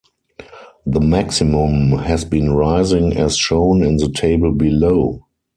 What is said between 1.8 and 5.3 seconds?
has been rising as shown in the table below.